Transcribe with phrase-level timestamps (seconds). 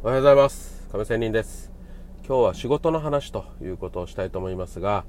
[0.00, 0.86] おはようございます。
[0.92, 1.72] 亀仙人です。
[2.24, 5.04] 今日は仕事の話ということをしたいと思いますが、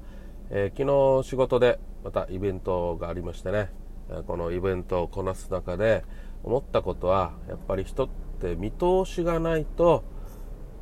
[0.50, 3.70] えー、昨日仕事でまたイベントがありましてね
[4.26, 6.04] このイベントをこなす中で
[6.42, 8.08] 思ったことはやっぱり人っ
[8.40, 10.02] て見通しがないと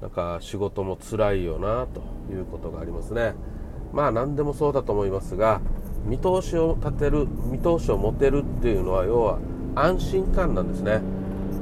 [0.00, 2.00] なんか仕事も辛いよなと
[2.32, 3.34] いうことがありますね。
[3.93, 5.61] まあ何でもそうだと思いますが
[6.06, 9.38] 見通しを立てる見通しを持てるっていうのは要は
[9.75, 11.02] 安心感なんですね。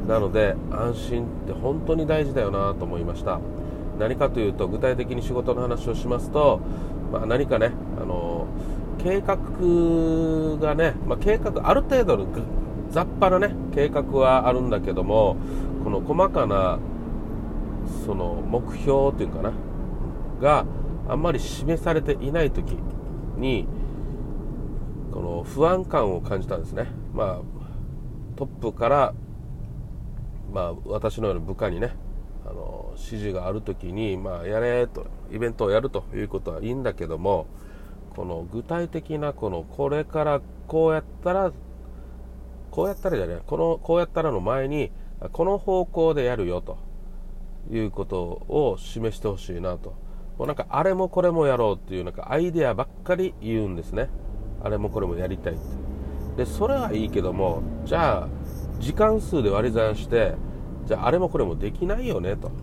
[0.07, 3.41] なので安心って本当に大事だよなと思いました。
[3.99, 6.61] 何かというと具体的に仕事の話をしますと、
[7.13, 8.47] まあ、何かねあの
[8.99, 9.37] 計画
[10.59, 12.27] がね、まあ、計画ある程度の
[12.91, 15.37] 雑把なね計画はあるんだけども
[15.83, 16.79] この細かな
[18.05, 19.53] その目標というかな
[20.41, 20.67] が
[21.09, 22.77] あんまり示されていない時
[23.37, 23.67] に
[25.13, 26.89] この不安感を感じたんですね。
[27.15, 27.41] まあ
[28.37, 29.15] トップから
[30.57, 31.95] まあ私のような部下にね
[32.47, 37.47] あの指示がある時にまあやれとイベントをやるということはいいんだけども
[38.15, 41.53] この具体的なこのこれからこうやったら
[42.71, 44.91] こうやったらじゃないこのこうやったらの前に
[45.33, 46.79] この方向でやるよと
[47.71, 49.95] いうことを示してほしいなと。
[50.39, 54.09] もうなんかあれもこれもやろうっていうなんかアイデアばっかり言うんですね。
[54.63, 56.45] あれもこれもやりたいって。
[56.45, 58.29] でそれはいいけどもじゃあ
[58.79, 60.35] 時間数で割り算して
[60.87, 62.55] じゃああれもこれもできないよねと、ね、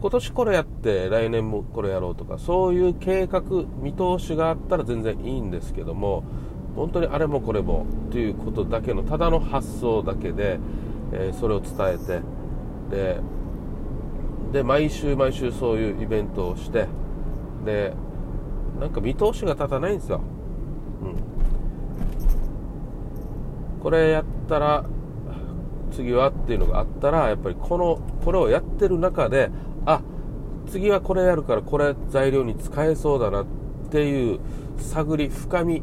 [0.00, 3.42] 今年これやって来年もこれやろうとかそういう計画
[3.78, 6.24] 見通しがあったら全然いいんですけども
[6.74, 10.58] 本当にあれもこれもということだけのただの発想だけで、
[11.12, 12.22] えー、それを伝えて
[12.90, 13.20] で
[14.52, 16.86] で毎週毎週そういうイベントをして
[17.64, 17.92] で
[18.78, 20.20] なんか見通しが立たないんですよ、
[21.02, 21.33] うん、
[23.84, 24.84] これやったら
[25.92, 29.50] 次はっていうのがあったらやっぱりこのこれをやってる中で
[29.86, 30.00] あ
[30.66, 33.46] 次はこれやるからこれ材料に使えそうだなっ
[33.90, 34.40] ていう
[34.78, 35.82] 探り深み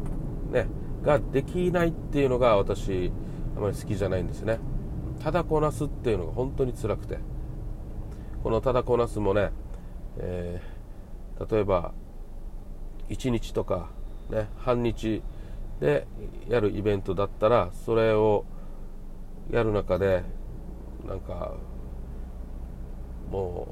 [0.50, 0.66] ね
[1.02, 3.10] ができないっていうのが私
[3.56, 4.58] あまり好きじゃないんですね。
[5.22, 7.18] ただこなすっていうのが本当に辛くて。
[8.42, 9.52] このただこなすもね、
[10.18, 11.92] えー、例えば
[13.08, 13.90] 1日とか、
[14.30, 15.22] ね、半日
[15.82, 16.06] で
[16.48, 18.44] やるイベントだったらそれを
[19.50, 20.22] やる中で
[21.04, 21.54] なんか
[23.28, 23.66] も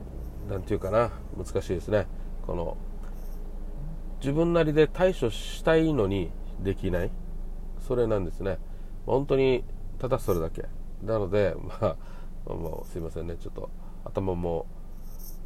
[0.48, 2.08] う何て言うかな難しいですね。
[2.44, 2.76] この
[4.18, 6.32] 自分なりで対処したいのに
[6.64, 7.10] できない。
[7.78, 8.58] それなんですね。
[9.06, 9.62] 本当に
[10.00, 10.64] ただそれだけ。
[11.04, 11.96] なのでま
[12.48, 13.36] あもうすいませんね。
[13.36, 13.70] ちょっと
[14.04, 14.66] 頭も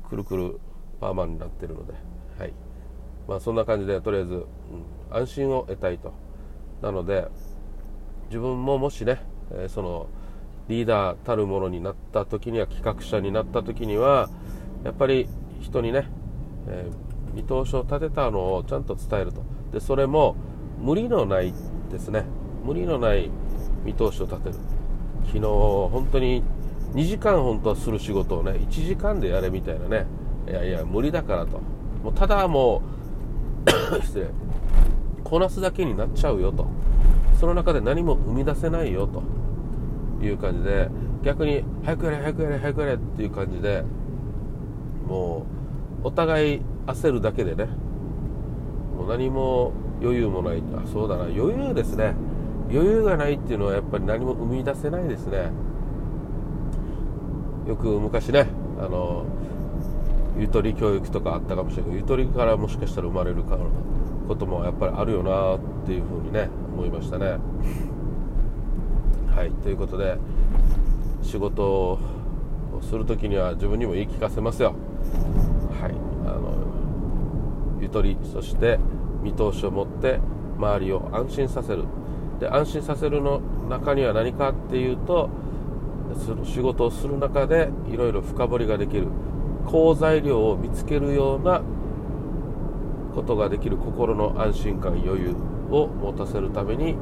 [0.09, 0.61] くるくる
[0.99, 1.93] パーマンになってるので。
[2.39, 2.55] はい。
[3.29, 4.47] まあそんな感じでとりあえず、うん、
[5.11, 6.24] 安心を得たいと。
[6.83, 7.29] なので
[8.29, 9.21] 自分ももしね、
[9.53, 10.07] え、その
[10.69, 14.31] リーダーたるものになった時には企画者になった時には
[14.83, 15.29] やっぱり
[15.61, 16.09] 人にね、
[16.69, 16.91] え、
[17.35, 19.43] 見通しを立てたのをちゃんと伝えると。
[19.73, 20.37] でそれも
[20.79, 21.53] 無理のない
[21.91, 22.25] ですね。
[22.65, 23.31] 無理のない
[23.85, 24.55] 見通しを立てる。
[25.27, 26.43] 昨日本当に
[26.95, 30.07] 2時間本当はする仕事をね1時間でやれみたいなね。
[30.49, 31.61] いやいや無理だからと。
[32.03, 32.83] もうただも
[33.67, 34.27] う 失礼。
[35.25, 36.67] こなすだけになっちゃうよと。
[37.41, 39.23] その中で何も生み出せないよと。
[40.23, 40.89] いう感じで
[41.23, 43.85] 逆に早くやれ早くやれ早くやれっていう感じで
[45.07, 45.45] も
[46.03, 47.67] うお互い焦るだけでね
[48.97, 51.25] もう何も余裕もないあそうだな。
[51.25, 52.15] 余裕ですね。
[52.71, 55.51] 余裕がないっていうのはやっぱり何も生み出せないですね。
[57.69, 58.47] よく昔ね
[58.79, 59.25] あの
[60.39, 63.57] ゆとり教育とかあったかもしれないけどゆとりからもしかしたら生まれるか
[64.27, 67.39] こともやっぱりあるよなっていうふうにね思いましたね。
[69.35, 69.51] はい。
[69.63, 70.17] ということで
[71.23, 71.99] 仕事を
[72.83, 74.75] する時には自分にも言い聞かせますよ。
[75.81, 75.93] はい。
[76.27, 76.55] あの
[77.81, 78.79] ゆとりそして
[79.23, 80.21] 見通しを持って
[80.57, 81.85] 周りを安心させる。
[82.41, 85.31] で安心させるの中には何かっていうと
[86.45, 89.07] 仕事をする中でいろいろ深掘りができる。
[89.67, 91.63] 好材料を見つけるような
[93.15, 95.35] ことができる心の安心感余裕
[95.71, 96.97] を持たせるために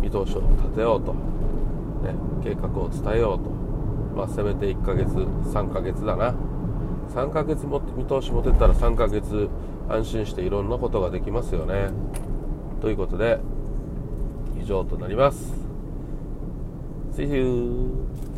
[0.00, 3.50] 見通しを立てようと、ね、計画を伝えようと、
[4.16, 6.34] まあ、せめて1ヶ月3ヶ月だな。
[7.14, 9.48] 3ヶ月も見通し持てたら3ヶ月
[9.88, 11.90] 安心していろんなことができますよね。
[12.80, 13.38] ということで
[14.60, 15.52] 以上となります。
[17.12, 18.33] See you!